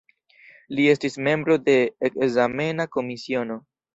[0.77, 1.77] Li estis membro de
[2.09, 3.59] ekzamena komisiono.